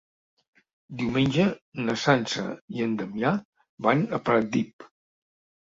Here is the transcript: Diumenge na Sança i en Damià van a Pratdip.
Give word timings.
Diumenge 1.01 1.45
na 1.89 1.95
Sança 2.05 2.45
i 2.79 2.83
en 2.89 2.97
Damià 3.03 3.35
van 3.89 4.03
a 4.21 4.25
Pratdip. 4.31 4.93